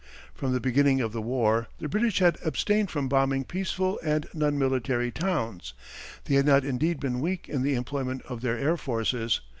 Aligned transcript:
From 0.33 0.51
the 0.51 0.59
beginning 0.59 0.99
of 0.99 1.11
the 1.11 1.21
war 1.21 1.67
the 1.77 1.87
British 1.87 2.17
had 2.17 2.39
abstained 2.43 2.89
from 2.89 3.07
bombing 3.07 3.43
peaceful 3.43 3.99
and 4.03 4.25
non 4.33 4.57
military 4.57 5.11
towns. 5.11 5.75
They 6.25 6.33
had 6.33 6.45
not 6.47 6.65
indeed 6.65 6.99
been 6.99 7.21
weak 7.21 7.47
in 7.47 7.61
the 7.61 7.75
employment 7.75 8.23
of 8.25 8.41
their 8.41 8.57
air 8.57 8.77
forces. 8.77 9.41